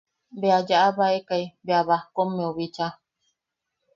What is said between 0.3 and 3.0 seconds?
Bea yaʼabaekai bea bajkommeu bicha.